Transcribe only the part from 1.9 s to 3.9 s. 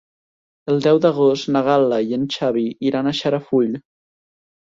i en Xavi iran a Xarafull.